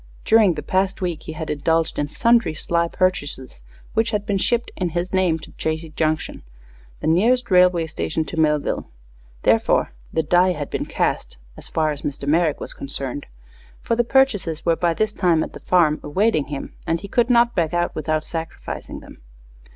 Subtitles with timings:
[0.25, 3.61] During the past week he had indulged in sundry sly purchases,
[3.93, 6.41] which had been shipped, in his name to Chazy Junction,
[7.01, 8.89] the nearest railway station to Millville.
[9.43, 12.27] Therefore, the "die had been cast," as far as Mr.
[12.27, 13.27] Merrick was concerned,
[13.83, 17.29] for the purchases were by this time at the farm, awaiting him, and he could
[17.29, 19.19] not back out without sacrificing them.